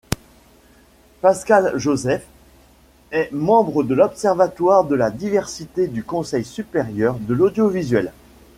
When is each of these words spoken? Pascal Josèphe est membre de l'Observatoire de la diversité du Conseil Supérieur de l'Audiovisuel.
Pascal 1.21 1.73
Josèphe 1.77 2.25
est 3.11 3.31
membre 3.31 3.83
de 3.83 3.93
l'Observatoire 3.93 4.83
de 4.83 4.95
la 4.95 5.11
diversité 5.11 5.85
du 5.85 6.03
Conseil 6.03 6.43
Supérieur 6.43 7.19
de 7.19 7.35
l'Audiovisuel. 7.35 8.11